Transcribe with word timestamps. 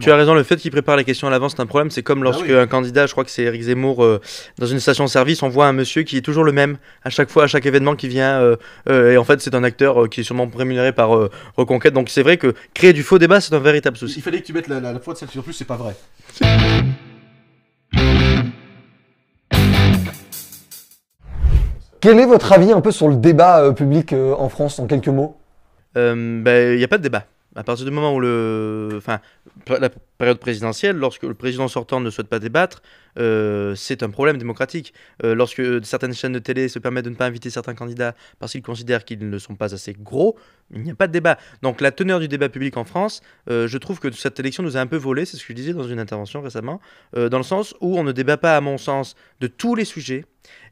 Tu 0.00 0.10
as 0.10 0.16
raison, 0.16 0.34
le 0.34 0.42
fait 0.42 0.56
qu'il 0.56 0.70
prépare 0.70 0.98
les 0.98 1.04
questions 1.04 1.28
à 1.28 1.30
l'avance, 1.30 1.54
c'est 1.56 1.62
un 1.62 1.66
problème. 1.66 1.90
C'est 1.90 2.02
comme 2.02 2.18
Ah 2.20 2.24
lorsque 2.24 2.44
oui. 2.44 2.54
un 2.54 2.66
candidat, 2.66 3.06
je 3.06 3.12
crois 3.12 3.24
que 3.24 3.30
c'est 3.30 3.44
Eric 3.44 3.62
Zemmour, 3.62 4.04
euh, 4.04 4.20
dans 4.58 4.66
une 4.66 4.80
station-service, 4.80 5.42
on 5.42 5.48
voit 5.48 5.66
un 5.66 5.72
monsieur 5.72 6.02
qui 6.02 6.18
est 6.18 6.20
toujours 6.20 6.44
le 6.44 6.52
même 6.52 6.76
à 7.04 7.08
chaque 7.08 7.30
fois, 7.30 7.44
à 7.44 7.46
chaque 7.46 7.64
événement 7.64 7.96
qui 7.96 8.06
vient. 8.06 8.38
euh, 8.38 8.56
euh, 8.90 9.12
et 9.12 9.16
en 9.16 9.24
fait, 9.24 9.40
c'est 9.40 9.54
un 9.54 9.64
acteur 9.64 10.04
euh, 10.04 10.06
qui 10.06 10.20
est 10.20 10.24
sûrement 10.24 10.46
rémunéré 10.54 10.92
par 10.92 11.16
euh, 11.16 11.30
Reconquête. 11.56 11.94
Donc 11.94 12.10
c'est 12.10 12.22
vrai 12.22 12.36
que 12.36 12.52
créer 12.74 12.92
du 12.92 13.02
faux 13.02 13.18
débat, 13.18 13.40
c'est 13.40 13.54
un 13.54 13.60
véritable 13.60 13.96
souci. 13.96 14.18
Il 14.18 14.22
fallait 14.22 14.42
que 14.42 14.46
tu 14.46 14.52
mettes 14.52 14.68
la, 14.68 14.78
la, 14.78 14.92
la 14.92 15.00
foi 15.00 15.14
de 15.14 15.20
celle-ci. 15.20 15.38
En 15.38 15.42
plus, 15.42 15.54
c'est 15.54 15.64
pas 15.64 15.78
vrai. 15.78 15.96
Quel 22.00 22.18
est 22.18 22.26
votre 22.26 22.52
avis 22.52 22.72
un 22.72 22.82
peu 22.82 22.90
sur 22.92 23.08
le 23.08 23.16
débat 23.16 23.62
euh, 23.62 23.72
public 23.72 24.12
euh, 24.12 24.34
en 24.34 24.50
France 24.50 24.78
en 24.80 24.86
quelques 24.86 25.08
mots? 25.08 25.38
Euh, 25.96 26.42
ben, 26.42 26.74
il 26.74 26.76
n'y 26.78 26.84
a 26.84 26.88
pas 26.88 26.98
de 26.98 27.02
débat. 27.02 27.24
À 27.56 27.64
partir 27.64 27.86
du 27.86 27.90
moment 27.90 28.14
où 28.14 28.20
le, 28.20 28.90
enfin, 28.96 29.20
la 29.68 29.88
période 30.18 30.38
présidentielle, 30.38 30.96
lorsque 30.96 31.22
le 31.22 31.34
président 31.34 31.66
sortant 31.66 31.98
ne 31.98 32.10
souhaite 32.10 32.28
pas 32.28 32.38
débattre, 32.38 32.82
euh, 33.18 33.74
c'est 33.74 34.02
un 34.02 34.10
problème 34.10 34.36
démocratique. 34.36 34.92
Euh, 35.24 35.34
lorsque 35.34 35.62
certaines 35.84 36.12
chaînes 36.12 36.34
de 36.34 36.38
télé 36.38 36.68
se 36.68 36.78
permettent 36.78 37.06
de 37.06 37.10
ne 37.10 37.14
pas 37.14 37.26
inviter 37.26 37.48
certains 37.50 37.74
candidats 37.74 38.14
parce 38.38 38.52
qu'ils 38.52 38.62
considèrent 38.62 39.04
qu'ils 39.04 39.28
ne 39.28 39.38
sont 39.38 39.54
pas 39.54 39.74
assez 39.74 39.94
gros, 39.94 40.36
il 40.74 40.82
n'y 40.82 40.90
a 40.90 40.94
pas 40.94 41.06
de 41.06 41.12
débat. 41.12 41.38
Donc 41.62 41.80
la 41.80 41.90
teneur 41.90 42.20
du 42.20 42.28
débat 42.28 42.48
public 42.48 42.76
en 42.76 42.84
France, 42.84 43.22
euh, 43.50 43.66
je 43.66 43.78
trouve 43.78 43.98
que 43.98 44.10
cette 44.10 44.38
élection 44.38 44.62
nous 44.62 44.76
a 44.76 44.80
un 44.80 44.86
peu 44.86 44.96
volé, 44.96 45.24
c'est 45.24 45.36
ce 45.36 45.42
que 45.42 45.48
je 45.48 45.54
disais 45.54 45.72
dans 45.72 45.88
une 45.88 45.98
intervention 45.98 46.42
récemment, 46.42 46.80
euh, 47.16 47.28
dans 47.28 47.38
le 47.38 47.44
sens 47.44 47.74
où 47.80 47.98
on 47.98 48.04
ne 48.04 48.12
débat 48.12 48.36
pas, 48.36 48.56
à 48.56 48.60
mon 48.60 48.78
sens, 48.78 49.14
de 49.40 49.46
tous 49.46 49.74
les 49.74 49.84
sujets. 49.84 50.24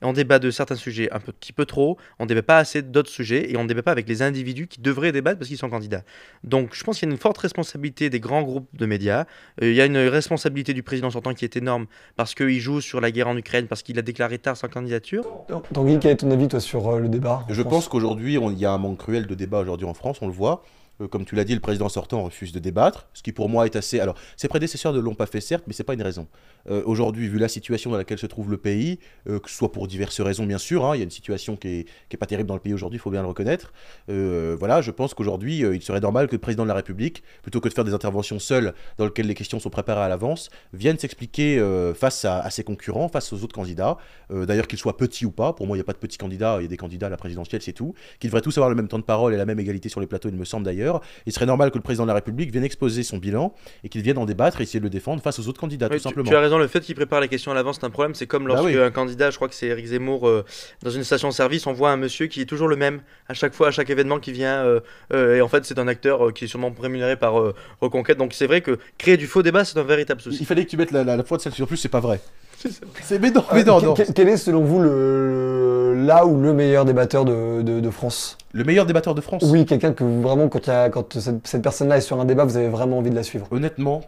Et 0.02 0.04
on 0.04 0.12
débat 0.12 0.38
de 0.38 0.50
certains 0.50 0.76
sujets 0.76 1.08
un 1.12 1.18
petit 1.20 1.52
peu 1.52 1.64
trop, 1.66 1.96
on 2.18 2.26
débat 2.26 2.42
pas 2.42 2.58
assez 2.58 2.82
d'autres 2.82 3.10
sujets, 3.10 3.50
et 3.50 3.56
on 3.56 3.64
débat 3.64 3.82
pas 3.82 3.92
avec 3.92 4.08
les 4.08 4.22
individus 4.22 4.66
qui 4.66 4.80
devraient 4.80 5.12
débattre 5.12 5.38
parce 5.38 5.48
qu'ils 5.48 5.58
sont 5.58 5.70
candidats. 5.70 6.02
Donc 6.44 6.74
je 6.74 6.84
pense 6.84 6.98
qu'il 6.98 7.08
y 7.08 7.10
a 7.10 7.14
une 7.14 7.18
forte 7.18 7.38
responsabilité 7.38 8.10
des 8.10 8.20
grands 8.20 8.42
groupes 8.42 8.68
de 8.74 8.86
médias. 8.86 9.24
Euh, 9.62 9.70
il 9.70 9.74
y 9.74 9.80
a 9.80 9.86
une 9.86 9.98
responsabilité 9.98 10.74
du 10.74 10.82
président 10.82 11.10
sortant 11.10 11.34
qui 11.34 11.44
est 11.44 11.56
énorme 11.56 11.86
parce 12.16 12.34
qu'il 12.34 12.60
joue 12.60 12.80
sur 12.80 13.00
la 13.00 13.10
guerre 13.10 13.28
en 13.28 13.36
Ukraine, 13.36 13.66
parce 13.66 13.82
qu'il 13.82 13.98
a 13.98 14.02
déclaré 14.02 14.38
tard 14.38 14.56
sa 14.56 14.68
candidature. 14.68 15.24
Tanguy, 15.72 15.98
quel 16.00 16.12
est 16.12 16.16
ton 16.16 16.30
avis 16.30 16.48
toi 16.48 16.60
sur 16.60 16.88
euh, 16.88 17.00
le 17.00 17.08
débat 17.08 17.44
Je 17.48 17.60
France? 17.62 17.72
pense 17.72 17.88
qu'aujourd'hui, 17.88 18.34
il 18.34 18.58
y 18.58 18.64
a 18.66 18.72
un 18.72 18.78
manque 18.78 18.98
cruel 18.98 19.26
de 19.26 19.34
débat 19.34 19.60
aujourd'hui 19.60 19.86
en 19.86 19.94
France, 19.94 20.18
on 20.22 20.26
le 20.26 20.32
voit. 20.32 20.62
Euh, 21.00 21.08
comme 21.08 21.24
tu 21.24 21.34
l'as 21.34 21.44
dit, 21.44 21.54
le 21.54 21.60
président 21.60 21.88
sortant 21.88 22.24
refuse 22.24 22.52
de 22.52 22.58
débattre, 22.58 23.08
ce 23.12 23.22
qui 23.22 23.32
pour 23.32 23.48
moi 23.48 23.66
est 23.66 23.76
assez. 23.76 24.00
Alors, 24.00 24.16
ses 24.36 24.48
prédécesseurs 24.48 24.92
ne 24.92 25.00
l'ont 25.00 25.14
pas 25.14 25.26
fait, 25.26 25.40
certes, 25.40 25.64
mais 25.66 25.72
c'est 25.72 25.84
pas 25.84 25.94
une 25.94 26.02
raison. 26.02 26.26
Euh, 26.68 26.82
aujourd'hui, 26.84 27.28
vu 27.28 27.38
la 27.38 27.48
situation 27.48 27.90
dans 27.90 27.96
laquelle 27.96 28.18
se 28.18 28.26
trouve 28.26 28.50
le 28.50 28.56
pays, 28.56 28.98
euh, 29.28 29.38
que 29.38 29.50
ce 29.50 29.56
soit 29.56 29.72
pour 29.72 29.86
diverses 29.86 30.20
raisons, 30.20 30.46
bien 30.46 30.58
sûr, 30.58 30.84
hein, 30.84 30.96
il 30.96 30.98
y 30.98 31.02
a 31.02 31.04
une 31.04 31.10
situation 31.10 31.56
qui 31.56 31.68
est, 31.68 31.84
qui 32.08 32.16
est 32.16 32.18
pas 32.18 32.26
terrible 32.26 32.48
dans 32.48 32.54
le 32.54 32.60
pays 32.60 32.74
aujourd'hui, 32.74 32.96
il 32.96 33.00
faut 33.00 33.10
bien 33.10 33.22
le 33.22 33.28
reconnaître. 33.28 33.72
Voilà, 34.08 34.80
je 34.80 34.90
pense 34.90 35.14
qu'aujourd'hui, 35.14 35.58
il 35.58 35.82
serait 35.82 36.00
normal 36.00 36.28
que 36.28 36.32
le 36.32 36.38
président 36.38 36.62
de 36.62 36.68
la 36.68 36.74
République, 36.74 37.22
plutôt 37.42 37.60
que 37.60 37.68
de 37.68 37.74
faire 37.74 37.84
des 37.84 37.94
interventions 37.94 38.38
seules 38.38 38.74
dans 38.98 39.04
lesquelles 39.04 39.26
les 39.26 39.34
questions 39.34 39.60
sont 39.60 39.70
préparées 39.70 40.02
à 40.02 40.08
l'avance, 40.08 40.50
vienne 40.72 40.98
s'expliquer 40.98 41.62
face 41.94 42.24
à, 42.24 42.48
ses 42.50 42.64
concurrents, 42.64 43.08
face 43.08 43.32
aux 43.32 43.42
autres 43.44 43.54
candidats. 43.54 43.98
D'ailleurs, 44.30 44.66
qu'ils 44.66 44.78
soient 44.78 44.96
petits 44.96 45.26
ou 45.26 45.30
pas, 45.30 45.52
pour 45.52 45.66
moi, 45.66 45.76
il 45.76 45.78
n'y 45.78 45.82
a 45.82 45.84
pas 45.84 45.92
de 45.92 45.98
petits 45.98 46.18
candidats, 46.18 46.56
il 46.58 46.62
y 46.62 46.66
a 46.66 46.68
des 46.68 46.76
candidats 46.76 47.06
à 47.06 47.10
la 47.10 47.16
présidentielle, 47.16 47.62
c'est 47.62 47.72
tout. 47.72 47.94
Qu'ils 48.18 48.30
devraient 48.30 48.42
tous 48.42 48.56
avoir 48.56 48.70
le 48.70 48.76
même 48.76 48.88
temps 48.88 48.98
de 48.98 49.04
parole 49.04 49.34
et 49.34 49.36
la 49.36 49.46
même 49.46 49.60
égalité 49.60 49.88
sur 49.88 50.00
les 50.00 50.06
plateaux, 50.06 50.28
il 50.28 50.36
me 50.36 50.44
semble 50.44 50.64
d'ailleurs. 50.64 50.85
Il 51.26 51.32
serait 51.32 51.46
normal 51.46 51.70
que 51.70 51.76
le 51.78 51.82
président 51.82 52.04
de 52.04 52.08
la 52.08 52.14
République 52.14 52.50
vienne 52.50 52.64
exposer 52.64 53.02
son 53.02 53.18
bilan 53.18 53.54
et 53.84 53.88
qu'il 53.88 54.02
vienne 54.02 54.18
en 54.18 54.24
débattre 54.24 54.60
et 54.60 54.64
essayer 54.64 54.80
de 54.80 54.84
le 54.84 54.90
défendre 54.90 55.22
face 55.22 55.38
aux 55.38 55.48
autres 55.48 55.60
candidats, 55.60 55.86
Oui, 55.86 55.96
tout 55.96 56.02
tu, 56.02 56.02
simplement. 56.04 56.28
tu 56.30 56.36
as 56.36 56.40
raison, 56.40 56.58
le 56.58 56.66
fait 56.68 56.80
qu'il 56.80 56.94
prépare 56.94 57.20
les 57.20 57.28
questions 57.28 57.52
à 57.52 57.54
l'avance, 57.54 57.76
c'est 57.80 57.86
un 57.86 57.90
problème. 57.90 58.14
C'est 58.14 58.26
comme 58.26 58.44
Bah 58.44 58.54
lorsque 58.54 58.66
oui. 58.66 58.78
un 58.78 58.90
candidat, 58.90 59.30
je 59.30 59.36
crois 59.36 59.48
que 59.48 59.54
c'est 59.54 59.66
Eric 59.66 59.86
Zemmour, 59.86 60.28
euh, 60.28 60.44
dans 60.82 60.90
une 60.90 61.04
station-service, 61.04 61.66
on 61.66 61.72
voit 61.72 61.90
un 61.90 61.96
monsieur 61.96 62.26
qui 62.26 62.40
est 62.40 62.46
toujours 62.46 62.68
le 62.68 62.76
même 62.76 63.00
à 63.28 63.34
chaque 63.34 63.54
fois, 63.54 63.68
à 63.68 63.70
chaque 63.70 63.90
événement 63.90 64.18
qui 64.18 64.32
vient. 64.32 64.64
euh, 64.64 64.80
euh, 65.12 65.36
et 65.36 65.40
en 65.42 65.48
fait, 65.48 65.64
c'est 65.64 65.78
un 65.78 65.88
acteur 65.88 66.26
euh, 66.28 66.32
qui 66.32 66.44
est 66.44 66.48
sûrement 66.48 66.72
rémunéré 66.80 67.16
par 67.16 67.38
euh, 67.40 67.54
Reconquête. 67.80 68.18
Donc 68.18 68.32
c'est 68.32 68.46
vrai 68.46 68.60
que 68.60 68.78
créer 68.98 69.16
du 69.16 69.26
faux 69.26 69.42
débat, 69.42 69.64
c'est 69.64 69.78
un 69.78 69.82
véritable 69.82 70.20
souci. 70.20 70.38
Il 70.40 70.46
fallait 70.46 70.64
que 70.64 70.70
tu 70.70 70.76
mettes 70.76 70.90
la, 70.92 71.04
la, 71.04 71.16
la 71.16 71.24
foi 71.24 71.36
de 71.36 71.42
celle-ci. 71.42 71.62
En 71.62 71.66
plus, 71.66 71.76
c'est 71.76 71.88
pas 71.88 72.00
vrai. 72.00 72.20
C'est 73.02 73.18
mais 73.20 73.30
non, 73.30 73.44
mais 73.52 73.62
non, 73.64 73.78
Euh, 73.78 73.80
non. 73.82 73.94
quel, 73.94 74.12
quel 74.14 74.28
est 74.30 74.38
selon 74.38 74.64
vous 74.64 74.80
le, 74.80 74.88
le- 74.88 75.75
là 76.04 76.26
ou 76.26 76.40
le 76.40 76.52
meilleur 76.52 76.84
débatteur 76.84 77.24
de, 77.24 77.62
de- 77.62 77.80
de 77.80 77.90
France 77.90 78.36
Le 78.52 78.64
meilleur 78.64 78.86
débatteur 78.86 79.14
de 79.14 79.20
France. 79.20 79.42
Oui, 79.46 79.64
quelqu'un 79.66 79.92
que 79.92 80.04
vraiment 80.04 80.48
quand, 80.48 80.66
il 80.66 80.70
y 80.70 80.72
a- 80.72 80.88
quand 80.90 81.18
cette, 81.18 81.46
cette 81.46 81.62
personne-là 81.62 81.96
est 81.98 82.00
sur 82.02 82.20
un 82.20 82.24
débat, 82.24 82.44
vous 82.44 82.56
avez 82.56 82.68
vraiment 82.68 82.98
envie 82.98 83.10
de 83.10 83.14
la 83.16 83.22
suivre. 83.22 83.46
Honnêtement, 83.50 84.02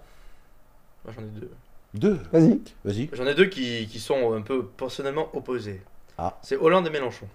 Moi, 1.04 1.14
J'en 1.16 1.22
ai 1.22 1.40
deux. 1.40 1.50
deux. 1.94 2.18
Vas-y. 2.32 2.60
Vas-y. 2.84 3.08
J'en 3.12 3.26
ai 3.26 3.34
deux 3.34 3.46
qui, 3.46 3.86
qui 3.90 3.98
sont 3.98 4.34
un 4.34 4.42
peu 4.42 4.64
personnellement 4.64 5.28
opposés. 5.34 5.80
Ah. 6.18 6.36
C'est 6.42 6.56
Hollande 6.56 6.86
et 6.86 6.90
Mélenchon. 6.90 7.26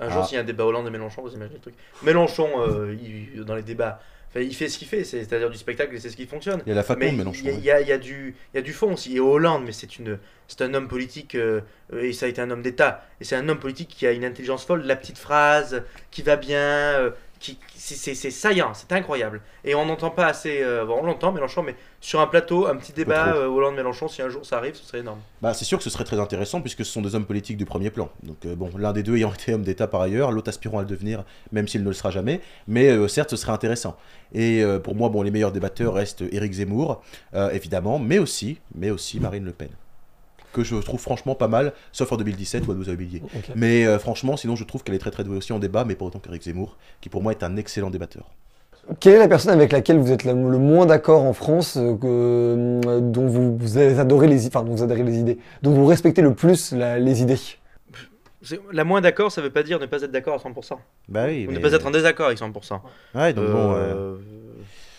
Un 0.00 0.08
jour, 0.08 0.22
Ah. 0.22 0.26
s'il 0.26 0.34
y 0.34 0.38
a 0.38 0.40
un 0.42 0.44
débat 0.46 0.64
Hollande 0.64 0.86
et 0.86 0.90
Mélenchon, 0.90 1.22
vous 1.22 1.32
imaginez 1.34 1.56
le 1.56 1.60
truc. 1.60 1.74
Mélenchon, 2.02 2.48
euh, 2.58 2.96
il- 3.02 3.44
dans 3.44 3.54
les 3.54 3.62
débats, 3.62 4.00
enfin, 4.34 4.40
il 4.40 4.54
fait 4.54 4.68
ce 4.68 4.78
qu'il 4.78 4.88
fait, 4.88 5.04
c'est- 5.04 5.20
c'est-à-dire 5.24 5.50
du 5.50 5.58
spectacle 5.58 5.94
et 5.94 6.00
c'est 6.00 6.10
ce 6.10 6.16
qui 6.16 6.26
fonctionne. 6.26 6.60
Il 6.66 6.70
y 6.70 6.72
a 6.72 6.74
la 6.74 6.82
faconde, 6.82 7.04
Mais 7.04 7.12
Mélenchon. 7.12 7.42
il 7.44 7.46
y, 7.46 7.50
a- 7.50 7.54
il 7.58 7.64
y 7.64 7.70
a- 7.70 7.80
il 7.82 7.88
y 7.88 7.92
a 7.92 7.98
du 7.98 8.34
il 8.52 8.56
y 8.56 8.58
a 8.58 8.62
du 8.62 8.72
fond 8.72 8.94
aussi. 8.94 9.16
Et 9.16 9.20
Hollande, 9.20 9.62
mais 9.64 9.72
c'est 9.72 9.98
une 9.98 10.18
c'est 10.48 10.62
un 10.62 10.74
homme 10.74 10.88
politique 10.88 11.34
euh, 11.34 11.60
euh, 11.92 12.02
et 12.02 12.12
ça 12.12 12.26
a 12.26 12.28
été 12.28 12.40
un 12.40 12.50
homme 12.50 12.62
d'État. 12.62 13.06
Et 13.20 13.24
c'est 13.24 13.36
un 13.36 13.48
homme 13.48 13.58
politique 13.60 13.88
qui 13.88 14.06
a 14.06 14.12
une 14.12 14.24
intelligence 14.24 14.64
folle, 14.64 14.82
la 14.84 14.96
petite 14.96 15.18
phrase 15.18 15.82
qui 16.10 16.22
va 16.22 16.36
bien, 16.36 16.58
euh, 16.58 17.10
qui 17.42 17.58
c'est- 17.76 18.14
saillant, 18.30 18.72
c'est 18.74 18.90
incroyable. 18.92 19.40
Et 19.64 19.74
on 19.74 19.84
n'entend 19.84 20.10
pas 20.10 20.26
assez. 20.26 20.62
euh, 20.62 20.84
bon, 20.84 20.98
on 21.02 21.06
l'entend 21.06 21.32
Mélenchon, 21.32 21.62
mais 21.62 21.74
sur 22.00 22.20
un 22.20 22.26
plateau, 22.26 22.66
un 22.68 22.76
petit 22.76 22.92
débat 22.92 23.34
euh, 23.34 23.46
Hollande 23.46 23.74
Mélenchon, 23.74 24.06
si 24.08 24.22
un 24.22 24.28
jour 24.28 24.46
ça 24.46 24.58
arrive, 24.58 24.74
ce 24.76 24.84
serait 24.84 25.00
énorme. 25.00 25.18
Bah, 25.40 25.52
c'est 25.52 25.64
sûr 25.64 25.76
que 25.78 25.84
ce 25.84 25.90
serait 25.90 26.04
très 26.04 26.18
intéressant 26.20 26.60
puisque 26.60 26.84
ce 26.84 26.92
sont 26.92 27.02
des 27.02 27.14
hommes 27.14 27.26
politiques 27.26 27.56
du 27.56 27.64
premier 27.64 27.90
plan. 27.90 28.08
Donc 28.22 28.36
euh, 28.46 28.54
bon, 28.54 28.70
l'un 28.78 28.92
des 28.92 29.02
deux 29.02 29.16
ayant 29.16 29.32
été 29.34 29.52
homme 29.54 29.62
d'État 29.64 29.88
par 29.88 30.00
ailleurs, 30.00 30.30
l'autre 30.32 30.48
aspirant 30.48 30.78
à 30.78 30.82
le 30.82 30.88
devenir, 30.88 31.24
même 31.50 31.66
s'il 31.68 31.82
ne 31.82 31.88
le 31.88 31.92
sera 31.94 32.10
jamais. 32.10 32.40
Mais 32.68 32.88
euh, 32.90 33.08
certes, 33.08 33.30
ce 33.30 33.36
serait 33.36 33.52
intéressant. 33.52 33.96
Et 34.34 34.64
pour 34.82 34.94
moi, 34.94 35.10
bon, 35.10 35.20
les 35.20 35.30
meilleurs 35.30 35.52
débatteurs 35.52 35.92
restent 35.92 36.22
Éric 36.32 36.54
Zemmour, 36.54 37.02
évidemment, 37.52 37.98
mais 37.98 38.18
aussi, 38.18 38.58
mais 38.74 38.90
aussi 38.90 39.20
Marine 39.20 39.44
Le 39.44 39.52
Pen, 39.52 39.68
que 40.52 40.62
je 40.64 40.76
trouve 40.76 41.00
franchement 41.00 41.34
pas 41.34 41.48
mal, 41.48 41.72
sauf 41.92 42.12
en 42.12 42.16
2017 42.16 42.66
où 42.66 42.72
elle 42.72 42.78
nous 42.78 42.88
a 42.90 42.92
humiliés. 42.92 43.22
Ok. 43.34 43.50
Mais 43.56 43.86
euh, 43.86 43.98
franchement, 43.98 44.36
sinon, 44.36 44.54
je 44.56 44.64
trouve 44.64 44.82
qu'elle 44.84 44.94
est 44.94 44.98
très 44.98 45.10
très 45.10 45.24
douée 45.24 45.36
aussi 45.38 45.52
en 45.52 45.58
débat, 45.58 45.84
mais 45.84 45.94
pas 45.94 46.04
autant 46.04 46.18
qu'Éric 46.18 46.42
Zemmour, 46.44 46.76
qui 47.00 47.08
pour 47.08 47.22
moi 47.22 47.32
est 47.32 47.42
un 47.42 47.56
excellent 47.56 47.90
débatteur. 47.90 48.30
Quelle 48.98 49.14
est 49.14 49.18
la 49.18 49.28
personne 49.28 49.52
avec 49.52 49.70
laquelle 49.70 49.98
vous 49.98 50.10
êtes 50.10 50.24
le, 50.24 50.34
moins 50.34 50.86
d'accord 50.86 51.22
en 51.22 51.32
France, 51.32 51.76
euh, 51.76 51.96
euh, 52.04 53.00
dont 53.00 53.28
vous, 53.28 53.56
vous 53.56 53.76
avez 53.78 53.96
adoré 53.98 54.26
les, 54.26 54.44
i- 54.44 54.48
enfin, 54.48 54.64
dont 54.64 54.74
vous 54.74 54.82
adorez 54.82 55.04
les 55.04 55.18
idées, 55.18 55.38
dont 55.62 55.70
vous 55.72 55.86
respectez 55.86 56.20
le 56.20 56.34
plus 56.34 56.72
la- 56.72 56.98
les 56.98 57.22
idées? 57.22 57.38
La 58.72 58.82
moins 58.82 59.00
d'accord, 59.00 59.30
ça 59.30 59.40
veut 59.40 59.50
pas 59.50 59.62
dire 59.62 59.78
ne 59.78 59.86
pas 59.86 60.02
être 60.02 60.10
d'accord 60.10 60.34
à 60.34 60.38
100%. 60.38 60.76
Bah 61.08 61.26
oui, 61.28 61.46
Ou 61.48 61.52
ne 61.52 61.58
pas 61.60 61.72
être 61.74 61.86
en 61.86 61.92
désaccord 61.92 62.26
avec 62.26 62.38
100%. 62.38 62.80
Ouais, 63.14 63.32
donc 63.32 63.44
bon. 63.46 63.72
euh, 63.72 63.76
Euh, 63.76 64.16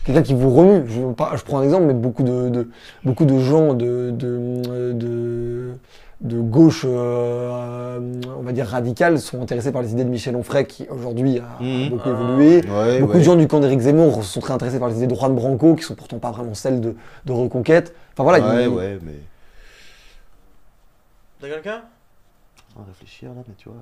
Quelqu'un 0.05 0.21
qui 0.21 0.33
vous 0.33 0.49
remue. 0.53 0.83
Je, 0.87 1.01
pas- 1.13 1.33
je 1.35 1.43
prends 1.43 1.59
un 1.59 1.63
exemple, 1.63 1.85
mais 1.85 1.93
beaucoup 1.93 2.23
de, 2.23 2.49
de- 2.49 2.69
beaucoup 3.05 3.25
de 3.25 3.39
gens 3.39 3.73
de, 3.73 4.11
de, 4.11 4.91
de, 4.93 5.73
de 6.21 6.39
gauche, 6.41 6.85
euh, 6.87 7.99
on 8.37 8.41
va 8.41 8.51
dire 8.51 8.65
radicale, 8.67 9.17
sont 9.19 9.41
intéressés 9.41 9.71
par 9.71 9.81
les 9.81 9.91
idées 9.93 10.03
de 10.03 10.09
Michel 10.09 10.35
Onfray, 10.35 10.65
qui 10.65 10.85
aujourd'hui 10.89 11.39
a 11.39 11.61
Mhm. 11.63 11.89
beaucoup 11.89 12.09
évolué. 12.09 12.61
ouais, 12.67 12.99
Beaucoup 12.99 13.13
ouais. 13.13 13.19
de 13.19 13.23
gens 13.23 13.35
du 13.37 13.47
camp 13.47 13.59
d'Éric 13.61 13.79
Zemmour 13.79 14.23
sont 14.23 14.39
très 14.41 14.53
intéressés 14.53 14.79
par 14.79 14.89
les 14.89 14.97
idées 14.97 15.07
de 15.07 15.15
Juan 15.15 15.33
Branco, 15.35 15.75
qui 15.75 15.83
sont 15.83 15.95
pourtant 15.95 16.19
pas 16.19 16.31
vraiment 16.31 16.53
celles 16.53 16.81
de, 16.81 16.95
de 17.25 17.31
Reconquête. 17.31 17.93
Enfin 18.13 18.23
voilà, 18.23 18.45
ouais, 18.55 18.63
il- 18.63 18.67
ouais, 18.69 18.99
mais. 19.03 19.13
T'as 21.41 21.47
quelqu'un? 21.49 21.81
Réfléchir 22.87 23.29
là, 23.33 23.43
mais 23.47 23.53
tu 23.55 23.69
vois. 23.69 23.77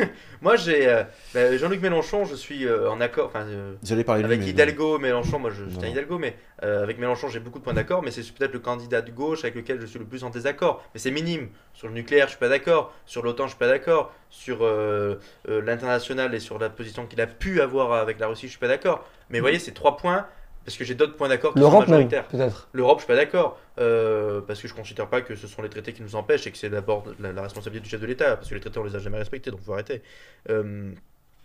euh, 0.00 0.06
Moi, 0.40 0.56
j'ai 0.56 0.88
euh, 0.88 1.04
bah, 1.32 1.56
Jean-Luc 1.56 1.80
Mélenchon, 1.80 2.24
je 2.24 2.34
suis 2.34 2.66
euh, 2.66 2.90
en 2.90 3.00
accord. 3.00 3.26
Enfin, 3.28 3.46
euh, 3.46 3.74
J'allais 3.84 4.02
parler 4.02 4.22
lui, 4.22 4.26
Avec 4.26 4.40
mais- 4.40 4.48
Hidalgo, 4.48 4.98
Mélenchon, 4.98 5.38
moi 5.38 5.50
je, 5.50 5.64
je 5.68 5.76
tiens. 5.78 5.88
Hidalgo, 5.88 6.18
mais 6.18 6.36
euh, 6.64 6.82
avec 6.82 6.98
Mélenchon 6.98 7.28
j'ai 7.28 7.38
beaucoup 7.38 7.60
de 7.60 7.64
points 7.64 7.72
d'accord, 7.72 8.02
mais 8.02 8.10
c'est 8.10 8.22
peut-être 8.32 8.52
le 8.52 8.58
candidat 8.58 9.00
de 9.00 9.12
gauche 9.12 9.44
avec 9.44 9.54
lequel 9.54 9.80
je 9.80 9.86
suis 9.86 9.98
le 10.00 10.04
plus 10.06 10.24
en 10.24 10.30
désaccord. 10.30 10.82
Mais 10.94 10.98
c'est 11.00 11.12
minime. 11.12 11.48
Sur 11.74 11.86
le 11.88 11.94
nucléaire, 11.94 12.26
je 12.26 12.30
suis 12.32 12.38
pas 12.40 12.48
d'accord. 12.48 12.92
Sur 13.06 13.22
l'OTAN, 13.22 13.44
je 13.44 13.50
suis 13.50 13.58
pas 13.58 13.68
d'accord. 13.68 14.12
Sur 14.28 14.58
euh, 14.64 15.16
euh, 15.48 15.60
l'international 15.62 16.34
et 16.34 16.40
sur 16.40 16.58
la 16.58 16.68
position 16.68 17.06
qu'il 17.06 17.20
a 17.20 17.26
pu 17.28 17.60
avoir 17.60 17.92
avec 17.92 18.18
la 18.18 18.26
Russie, 18.26 18.46
je 18.46 18.50
suis 18.52 18.58
pas 18.60 18.68
d'accord. 18.68 19.06
Mais 19.30 19.38
vous 19.38 19.44
voyez, 19.44 19.58
c'est 19.60 19.72
trois 19.72 19.96
points, 19.96 20.26
parce 20.64 20.76
que 20.76 20.84
j'ai 20.84 20.94
d'autres 20.94 21.16
points 21.16 21.28
d'accord 21.28 21.54
qui 21.54 21.60
sont 21.60 21.78
majoritaires. 21.80 22.26
peut-être. 22.28 22.68
L'Europe, 22.72 22.98
je 22.98 23.04
suis 23.04 23.08
pas 23.12 23.16
d'accord, 23.16 23.58
euh, 23.78 24.40
parce 24.40 24.60
que 24.60 24.68
je 24.68 24.74
considère 24.74 25.08
pas 25.08 25.20
que 25.20 25.34
ce 25.34 25.46
sont 25.46 25.62
les 25.62 25.68
traités 25.68 25.92
qui 25.92 26.02
nous 26.02 26.14
empêchent 26.16 26.46
et 26.46 26.52
que 26.52 26.58
c'est 26.58 26.70
d'abord 26.70 27.04
la, 27.20 27.32
la 27.32 27.42
responsabilité 27.42 27.84
du 27.84 27.90
chef 27.90 28.00
de 28.00 28.06
l'État, 28.06 28.36
parce 28.36 28.48
que 28.48 28.54
les 28.54 28.60
traités 28.60 28.78
on 28.78 28.84
les 28.84 28.96
a 28.96 28.98
jamais 28.98 29.18
respectés, 29.18 29.50
donc 29.50 29.60
faut 29.62 29.72
arrêter. 29.72 30.02
Euh, 30.50 30.92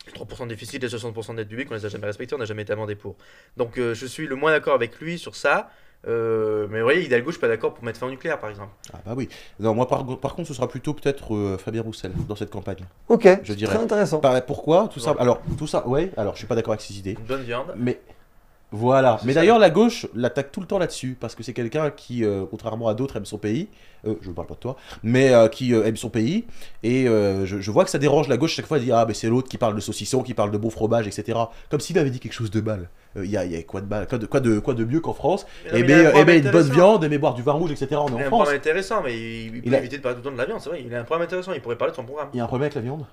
les 0.06 0.14
3% 0.14 0.44
de 0.44 0.50
déficit, 0.50 0.82
les 0.82 0.88
60% 0.90 1.32
de 1.32 1.38
dette 1.38 1.50
publique, 1.50 1.68
on 1.70 1.74
les 1.74 1.86
a 1.86 1.90
jamais 1.90 2.06
respectés, 2.06 2.34
on 2.36 2.38
n'a 2.38 2.46
jamais 2.46 2.62
été 2.62 2.72
amendé 2.74 2.96
pour. 2.96 3.16
Donc 3.58 3.78
euh, 3.78 3.94
je 3.94 4.06
suis 4.06 4.26
le 4.28 4.36
moins 4.36 4.52
d'accord 4.52 4.74
avec 4.76 5.00
lui 5.00 5.18
sur 5.20 5.36
ça. 5.36 5.70
euh, 6.08 6.68
mais 6.70 6.78
vous 6.80 6.84
voyez, 6.86 7.04
Hidalgo, 7.04 7.28
je 7.32 7.34
suis 7.34 7.42
pas 7.42 7.50
d'accord 7.50 7.74
pour 7.74 7.84
mettre 7.84 8.00
fin 8.00 8.08
au 8.08 8.10
nucléaire, 8.12 8.40
par 8.40 8.50
exemple. 8.50 8.72
Ah 8.94 9.00
bah 9.06 9.14
oui. 9.18 9.28
Non, 9.60 9.74
moi 9.74 9.88
par, 9.88 10.06
par 10.20 10.36
contre, 10.36 10.48
ce 10.48 10.54
sera 10.54 10.70
plutôt 10.70 10.94
peut-être 10.94 11.36
euh, 11.36 11.58
Fabien 11.58 11.82
Roussel 11.82 12.12
dans 12.30 12.36
cette 12.38 12.52
campagne. 12.52 12.86
Ok, 13.10 13.28
Je 13.44 13.54
dirais. 13.54 13.74
très 13.76 13.84
intéressant. 13.84 14.22
Pourquoi? 14.46 14.88
Tout 14.88 15.00
ça. 15.02 15.12
Ouais. 15.12 15.20
Alors, 15.20 15.42
tout 15.58 15.68
ça, 15.68 15.86
ouais. 15.88 16.12
Alors, 16.16 16.34
je 16.36 16.38
suis 16.38 16.48
pas 16.48 16.56
d'accord 16.56 16.72
avec 16.74 16.82
ces 16.82 16.98
idées. 16.98 17.16
Une 17.20 17.26
bonne 17.26 17.44
viande. 17.44 17.74
Mais 17.76 18.00
Voilà. 18.72 19.18
Mais 19.24 19.34
d'ailleurs, 19.34 19.60
la 19.60 19.70
gauche 19.70 20.08
l'attaque 20.14 20.52
tout 20.52 20.60
le 20.60 20.68
temps 20.68 20.78
là-dessus, 20.78 21.16
parce 21.20 21.36
que 21.36 21.44
c'est 21.44 21.54
quelqu'un 21.54 21.90
qui, 21.90 22.26
euh, 22.26 22.44
contrairement 22.50 22.90
à 22.90 22.94
d'autres, 22.94 23.16
aime 23.16 23.26
son 23.26 23.38
pays. 23.38 23.70
Euh, 24.06 24.16
je 24.22 24.30
ne 24.30 24.34
parle 24.34 24.48
pas 24.48 24.56
de 24.56 24.60
toi, 24.60 24.76
mais 25.04 25.34
euh, 25.34 25.48
qui 25.48 25.74
euh, 25.74 25.86
aime 25.86 25.96
son 25.96 26.10
pays. 26.10 26.46
Et 26.84 27.08
euh, 27.08 27.46
je, 27.46 27.60
je 27.62 27.72
vois 27.72 27.86
que 27.86 27.90
ça 27.90 27.98
dérange 27.98 28.28
la 28.28 28.36
gauche 28.38 28.54
chaque 28.54 28.66
fois. 28.66 28.78
Elle 28.78 28.84
dit 28.84 28.92
Ah, 28.92 29.06
mais 29.08 29.14
c'est 29.14 29.30
l'autre 29.30 29.48
qui 29.50 29.58
parle 29.58 29.74
de 29.74 29.80
saucisson, 29.80 30.22
qui 30.22 30.34
parle 30.34 30.52
de 30.52 30.58
bon 30.58 30.70
fromage, 30.70 31.08
etc. 31.08 31.38
Comme 31.72 31.80
s'il 31.80 31.98
avait 31.98 32.10
dit 32.10 32.20
quelque 32.20 32.34
chose 32.34 32.52
de 32.52 32.60
mal. 32.62 32.90
Euh, 33.16 33.24
Il 33.26 33.32
y, 33.32 33.38
a, 33.38 33.46
y 33.46 33.56
a 33.56 33.64
quoi 33.64 33.80
de 33.82 33.88
mal 33.88 34.06
quoi 34.06 34.18
de, 34.18 34.26
quoi, 34.26 34.40
de, 34.42 34.60
quoi 34.60 34.74
de 34.74 34.84
mieux 34.84 35.00
qu'en 35.00 35.14
France? 35.14 35.48
Mais 35.64 35.72
non, 35.72 35.74
mais 35.74 35.80
Aimer, 35.80 35.94
il 35.94 35.94
a 35.94 35.98
un 35.98 36.02
aimer 36.02 36.12
problème 36.12 36.46
une 36.46 36.52
bonne 36.52 36.70
viande, 36.72 37.04
aimer 37.06 37.18
boire 37.18 37.34
du 37.36 37.42
vin 37.44 37.54
rouge, 37.54 37.72
etc. 37.72 37.88
On 37.94 38.08
est 38.08 38.12
Il 38.12 38.14
a 38.14 38.16
en 38.16 38.20
un 38.20 38.24
France. 38.26 38.30
programme 38.42 38.56
intéressant, 38.58 39.02
mais 39.02 39.16
il, 39.18 39.46
il 39.46 39.52
peut 39.54 39.68
Il 39.68 39.76
a- 39.76 39.80
éviter 39.80 39.98
de 39.98 40.02
parler 40.04 40.18
tout 40.18 40.24
le 40.24 40.30
temps 40.30 40.34
de 40.34 40.38
la 40.42 40.46
viande, 40.46 40.60
c'est 40.62 40.70
vrai. 40.70 40.84
Il 40.86 40.94
a 40.94 41.00
un 41.00 41.04
programme 41.06 41.24
intéressant, 41.26 41.54
il 41.54 41.62
pourrait 41.62 41.78
parler 41.78 41.92
de 41.94 41.96
son 41.96 42.04
programme. 42.04 42.28
Il 42.34 42.38
y 42.38 42.40
a 42.42 42.44
un 42.44 42.48
problème 42.48 42.66
avec 42.66 42.76
la 42.76 42.82
viande? 42.82 43.06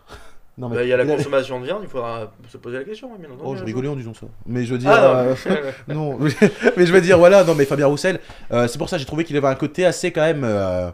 Non, 0.56 0.68
Bah, 0.68 0.82
il 0.84 0.88
y 0.88 0.92
a 0.92 0.96
la 0.96 1.04
consommation 1.04 1.58
de 1.60 1.64
viande, 1.66 1.80
il 1.82 1.88
faudra 1.88 2.32
se 2.48 2.56
poser 2.58 2.78
la 2.78 2.84
question, 2.84 3.10
hein, 3.12 3.16
bien 3.18 3.28
entendu. 3.28 3.42
Oh, 3.44 3.56
je 3.56 3.64
rigolais 3.64 3.88
en 3.88 3.96
disant 3.96 4.14
ça. 4.14 4.26
Mais 4.46 4.64
je 4.64 4.72
veux 4.72 4.78
dire. 4.78 4.90
Ah, 4.92 5.20
euh, 5.22 5.34
non. 5.88 6.18
non, 6.18 6.18
mais 6.76 6.86
je 6.86 6.92
veux 6.92 7.00
dire, 7.00 7.18
voilà, 7.18 7.42
non, 7.44 7.54
mais 7.54 7.64
Fabien 7.64 7.86
Roussel, 7.86 8.20
euh, 8.52 8.68
c'est 8.68 8.78
pour 8.78 8.88
ça 8.88 8.96
que 8.96 9.00
j'ai 9.00 9.06
trouvé 9.06 9.24
qu'il 9.24 9.36
avait 9.36 9.48
un 9.48 9.54
côté 9.56 9.84
assez 9.84 10.12
quand 10.12 10.20
même. 10.22 10.42
euh, 10.44 10.90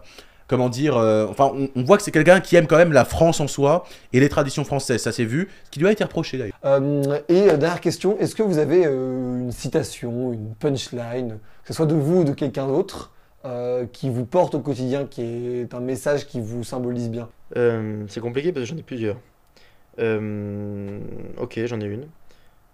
comment 0.46 0.68
dire 0.68 0.96
euh, 0.96 1.26
Enfin, 1.28 1.52
on, 1.54 1.68
on 1.76 1.84
voit 1.84 1.96
que 1.96 2.02
c'est 2.02 2.10
quelqu'un 2.10 2.40
qui 2.40 2.56
aime 2.56 2.66
quand 2.66 2.76
même 2.78 2.92
la 2.92 3.04
France 3.04 3.38
en 3.38 3.46
soi 3.46 3.84
et 4.12 4.18
les 4.18 4.28
traditions 4.28 4.64
françaises, 4.64 5.00
ça 5.02 5.12
s'est 5.12 5.24
vu. 5.24 5.48
Ce 5.66 5.70
qui 5.70 5.78
lui 5.78 5.86
a 5.86 5.92
été 5.92 6.02
reproché 6.02 6.38
d'ailleurs. 6.38 6.56
Euh, 6.64 7.18
et 7.28 7.50
euh, 7.50 7.56
dernière 7.56 7.80
question, 7.80 8.18
est-ce 8.18 8.34
que 8.34 8.42
vous 8.42 8.58
avez 8.58 8.84
euh, 8.84 9.38
une 9.42 9.52
citation, 9.52 10.32
une 10.32 10.54
punchline, 10.58 11.38
que 11.62 11.68
ce 11.68 11.74
soit 11.74 11.86
de 11.86 11.94
vous 11.94 12.22
ou 12.22 12.24
de 12.24 12.32
quelqu'un 12.32 12.66
d'autre, 12.66 13.12
euh, 13.44 13.86
qui 13.92 14.10
vous 14.10 14.24
porte 14.24 14.54
au 14.56 14.60
quotidien, 14.60 15.04
qui 15.04 15.22
est 15.22 15.72
un 15.72 15.80
message 15.80 16.26
qui 16.26 16.40
vous 16.40 16.64
symbolise 16.64 17.10
bien? 17.10 17.28
Euh, 17.56 18.02
c'est 18.08 18.20
compliqué 18.20 18.50
parce 18.52 18.64
que 18.66 18.70
j'en 18.74 18.76
ai 18.78 18.82
plusieurs. 18.82 19.16
Euh, 20.00 21.00
ok, 21.36 21.60
j'en 21.66 21.80
ai 21.80 21.86
une. 21.86 22.08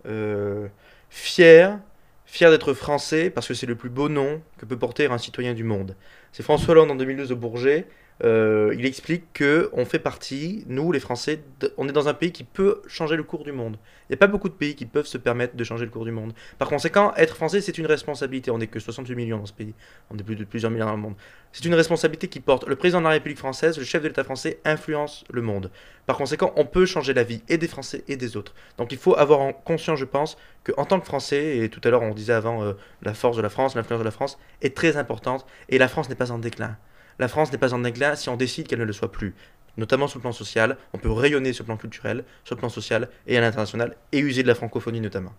Euh, 0.06 0.68
fier, 1.10 1.78
fier 2.26 2.50
d'être 2.50 2.74
français 2.74 3.30
parce 3.30 3.48
que 3.48 3.54
c'est 3.54 3.66
le 3.66 3.76
plus 3.76 3.90
beau 3.90 4.08
nom 4.08 4.42
que 4.58 4.66
peut 4.66 4.78
porter 4.78 5.06
un 5.06 5.18
citoyen 5.18 5.54
du 5.54 5.64
monde. 5.64 5.96
C'est 6.32 6.42
François 6.42 6.72
Hollande 6.72 6.90
en 6.90 6.96
2012 6.96 7.32
au 7.32 7.36
Bourget. 7.36 7.86
Euh, 8.24 8.74
il 8.78 8.86
explique 8.86 9.32
que 9.34 9.68
on 9.74 9.84
fait 9.84 9.98
partie, 9.98 10.64
nous 10.68 10.90
les 10.90 11.00
Français, 11.00 11.42
on 11.76 11.86
est 11.86 11.92
dans 11.92 12.08
un 12.08 12.14
pays 12.14 12.32
qui 12.32 12.44
peut 12.44 12.80
changer 12.86 13.14
le 13.14 13.22
cours 13.22 13.44
du 13.44 13.52
monde. 13.52 13.76
Il 14.08 14.12
n'y 14.12 14.14
a 14.14 14.18
pas 14.18 14.26
beaucoup 14.26 14.48
de 14.48 14.54
pays 14.54 14.74
qui 14.74 14.86
peuvent 14.86 15.06
se 15.06 15.18
permettre 15.18 15.56
de 15.56 15.64
changer 15.64 15.84
le 15.84 15.90
cours 15.90 16.04
du 16.04 16.12
monde. 16.12 16.32
Par 16.58 16.68
conséquent, 16.68 17.12
être 17.16 17.34
français, 17.34 17.60
c'est 17.60 17.76
une 17.76 17.86
responsabilité. 17.86 18.50
On 18.50 18.58
n'est 18.58 18.68
que 18.68 18.78
68 18.78 19.14
millions 19.16 19.38
dans 19.38 19.46
ce 19.46 19.52
pays. 19.52 19.74
On 20.10 20.16
est 20.16 20.22
plus 20.22 20.36
de 20.36 20.44
plusieurs 20.44 20.70
milliards 20.70 20.88
dans 20.88 20.96
le 20.96 21.02
monde. 21.02 21.16
C'est 21.52 21.64
une 21.64 21.74
responsabilité 21.74 22.28
qui 22.28 22.40
porte. 22.40 22.66
Le 22.66 22.76
président 22.76 23.00
de 23.00 23.04
la 23.04 23.10
République 23.10 23.38
française, 23.38 23.78
le 23.78 23.84
chef 23.84 24.02
de 24.02 24.08
l'État 24.08 24.24
français, 24.24 24.60
influence 24.64 25.24
le 25.30 25.42
monde. 25.42 25.70
Par 26.06 26.16
conséquent, 26.16 26.52
on 26.56 26.64
peut 26.64 26.86
changer 26.86 27.14
la 27.14 27.24
vie 27.24 27.42
et 27.48 27.58
des 27.58 27.66
Français 27.66 28.04
et 28.06 28.16
des 28.16 28.36
autres. 28.36 28.54
Donc 28.78 28.92
il 28.92 28.98
faut 28.98 29.16
avoir 29.16 29.40
en 29.40 29.52
conscience, 29.52 29.98
je 29.98 30.04
pense, 30.04 30.36
qu'en 30.64 30.84
tant 30.84 31.00
que 31.00 31.06
Français, 31.06 31.58
et 31.58 31.68
tout 31.68 31.80
à 31.82 31.90
l'heure 31.90 32.02
on 32.02 32.14
disait 32.14 32.32
avant, 32.32 32.62
euh, 32.62 32.74
la 33.02 33.14
force 33.14 33.36
de 33.36 33.42
la 33.42 33.48
France, 33.48 33.74
l'influence 33.74 34.00
de 34.00 34.04
la 34.04 34.10
France 34.12 34.38
est 34.62 34.76
très 34.76 34.96
importante, 34.96 35.46
et 35.68 35.78
la 35.78 35.88
France 35.88 36.08
n'est 36.08 36.14
pas 36.16 36.32
en 36.32 36.38
déclin. 36.38 36.76
La 37.18 37.28
France 37.28 37.52
n'est 37.52 37.58
pas 37.58 37.72
en 37.72 37.78
déclin 37.78 38.14
si 38.14 38.28
on 38.28 38.36
décide 38.36 38.66
qu'elle 38.66 38.80
ne 38.80 38.84
le 38.84 38.92
soit 38.92 39.12
plus. 39.12 39.34
Notamment 39.76 40.08
sur 40.08 40.18
le 40.18 40.22
plan 40.22 40.32
social, 40.32 40.76
on 40.92 40.98
peut 40.98 41.10
rayonner 41.10 41.52
sur 41.52 41.62
le 41.64 41.66
plan 41.66 41.76
culturel, 41.76 42.24
sur 42.44 42.54
le 42.54 42.60
plan 42.60 42.68
social 42.68 43.08
et 43.26 43.36
à 43.36 43.40
l'international, 43.40 43.96
et 44.12 44.18
user 44.18 44.42
de 44.42 44.48
la 44.48 44.54
francophonie 44.54 45.00
notamment. 45.00 45.34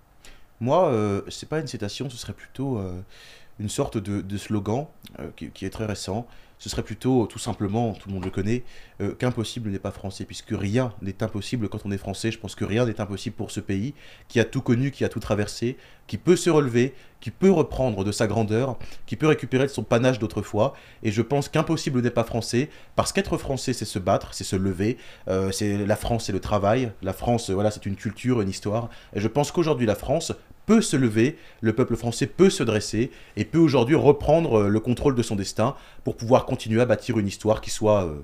Moi, 0.59 0.89
euh, 0.89 1.21
c'est 1.29 1.49
pas 1.49 1.59
une 1.59 1.67
citation, 1.67 2.09
ce 2.09 2.17
serait 2.17 2.33
plutôt 2.33 2.77
euh, 2.77 2.99
une 3.59 3.69
sorte 3.69 3.97
de, 3.97 4.37
slogan 4.37 4.87
euh, 5.19 5.29
qui, 5.35 5.65
est 5.65 5.69
très 5.69 5.85
récent. 5.85 6.27
Ce 6.59 6.69
serait 6.69 6.83
plutôt 6.83 7.27
tout 7.27 7.37
simplement, 7.37 7.93
tout 7.93 8.09
le 8.09 8.15
monde 8.15 8.25
le 8.25 8.31
connaît, 8.31 8.63
euh, 8.99 9.13
qu'impossible 9.13 9.69
n'est 9.69 9.77
pas 9.77 9.91
français, 9.91 10.25
puisque 10.25 10.49
rien 10.51 10.91
n'est 11.03 11.21
impossible 11.21 11.69
quand 11.69 11.85
on 11.85 11.91
est 11.91 11.99
français. 11.99 12.31
Je 12.31 12.39
pense 12.39 12.55
que 12.55 12.65
rien 12.65 12.85
n'est 12.85 12.99
impossible 12.99 13.35
pour 13.35 13.51
ce 13.51 13.59
pays 13.59 13.93
qui 14.27 14.39
a 14.39 14.43
tout 14.43 14.61
connu, 14.61 14.89
qui 14.89 15.05
a 15.05 15.09
tout 15.09 15.19
traversé, 15.19 15.77
qui 16.07 16.17
peut 16.17 16.35
se 16.35 16.49
relever, 16.49 16.95
qui 17.19 17.29
peut 17.29 17.51
reprendre 17.51 18.03
de 18.03 18.11
sa 18.11 18.25
grandeur, 18.25 18.77
qui 19.05 19.15
peut 19.15 19.27
récupérer 19.27 19.65
de 19.65 19.71
son 19.71 19.83
panache 19.83 20.17
d'autrefois. 20.17 20.73
Et 21.03 21.11
je 21.11 21.21
pense 21.21 21.47
qu'impossible 21.47 22.01
n'est 22.01 22.09
pas 22.09 22.23
français, 22.23 22.69
parce 22.95 23.11
qu'être 23.11 23.37
français, 23.37 23.73
c'est 23.73 23.85
se 23.85 23.99
battre, 23.99 24.33
c'est 24.33 24.43
se 24.43 24.55
lever. 24.55 24.97
Euh, 25.27 25.51
c'est 25.51 25.85
la 25.85 25.95
France, 25.95 26.25
c'est 26.25 26.33
le 26.33 26.39
travail. 26.39 26.91
La 27.03 27.13
France, 27.13 27.51
voilà, 27.51 27.69
c'est 27.69 27.85
une 27.85 27.95
culture, 27.95 28.41
une 28.41 28.49
histoire. 28.49 28.89
Et 29.13 29.19
je 29.19 29.27
pense 29.27 29.51
qu'aujourd'hui, 29.51 29.85
la 29.85 29.95
France 29.95 30.33
peut 30.67 30.81
se 30.81 30.95
lever, 30.95 31.37
le 31.61 31.73
peuple 31.73 31.95
français 31.95 32.27
peut 32.27 32.51
se 32.51 32.61
dresser 32.61 33.09
et 33.35 33.45
peut 33.45 33.57
aujourd'hui 33.57 33.95
reprendre 33.95 34.59
euh, 34.59 34.69
le 34.69 34.79
contrôle 34.79 35.15
de 35.15 35.23
son 35.23 35.35
destin 35.35 35.75
pour 36.03 36.15
pouvoir 36.15 36.45
continuer 36.45 36.81
à 36.81 36.85
bâtir 36.85 37.17
une 37.17 37.27
histoire 37.27 37.61
qui 37.61 37.71
soit, 37.71 38.03
euh, 38.03 38.19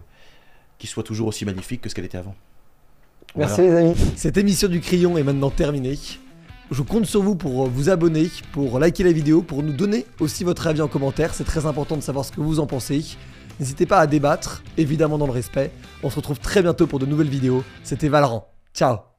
qui 0.78 0.86
soit 0.86 1.02
toujours 1.02 1.30
aussi 1.30 1.46
magnifique 1.46 1.82
que 1.82 1.90
ce 1.90 1.96
qu'elle 1.96 2.06
était 2.06 2.20
avant. 2.20 2.36
Merci 3.36 3.62
les 3.62 3.72
amis. 3.72 3.96
Cette 4.16 4.38
émission 4.38 4.68
du 4.68 4.80
Crayon 4.80 5.18
est 5.18 5.24
maintenant 5.24 5.50
terminée. 5.50 5.98
Je 6.70 6.82
compte 6.82 7.06
sur 7.06 7.24
vous 7.24 7.36
pour 7.36 7.68
vous 7.68 7.90
abonner, 7.90 8.30
pour 8.52 8.78
liker 8.78 9.04
la 9.04 9.12
vidéo, 9.12 9.42
pour 9.42 9.64
nous 9.64 9.74
donner 9.74 10.06
aussi 10.20 10.44
votre 10.44 10.68
avis 10.68 10.82
en 10.82 10.88
commentaire. 10.88 11.34
C'est 11.34 11.44
très 11.44 11.66
important 11.66 11.96
de 11.96 12.02
savoir 12.02 12.26
ce 12.26 12.32
que 12.32 12.42
vous 12.42 12.60
en 12.60 12.68
pensez. 12.68 13.04
N'hésitez 13.60 13.86
pas 13.86 14.00
à 14.00 14.08
débattre, 14.08 14.64
évidemment 14.78 15.18
dans 15.18 15.28
le 15.28 15.32
respect. 15.32 15.72
On 16.04 16.10
se 16.10 16.16
retrouve 16.16 16.40
très 16.40 16.62
bientôt 16.62 16.88
pour 16.88 17.00
de 17.00 17.06
nouvelles 17.06 17.30
vidéos. 17.30 17.64
C'était 17.84 18.10
Valorant. 18.10 18.48
Ciao 18.74 19.13